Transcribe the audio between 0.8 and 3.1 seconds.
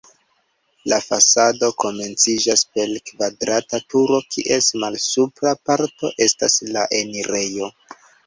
La fasado komenciĝas per